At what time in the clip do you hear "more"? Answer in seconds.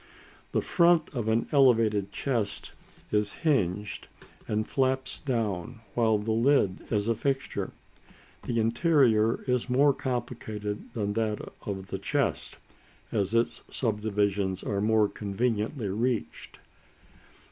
9.69-9.93, 14.81-15.07